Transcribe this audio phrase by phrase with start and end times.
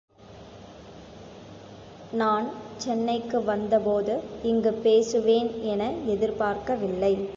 [2.11, 2.47] நான்
[2.77, 4.21] சென்னைக்கு வந்தபோது
[4.43, 7.13] இங்குப் பேசுவேன் என எதிர்பார்க்கவில்லை.